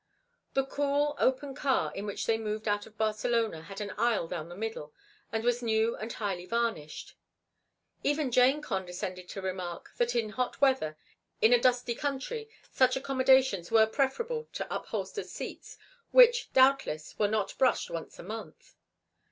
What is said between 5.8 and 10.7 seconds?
and highly varnished. Even Jane condescended to remark that in hot